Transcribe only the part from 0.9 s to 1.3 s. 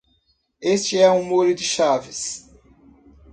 é um